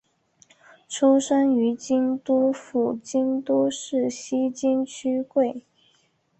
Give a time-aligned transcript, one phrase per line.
[0.89, 5.61] 出身于京都府京都市西京区桂。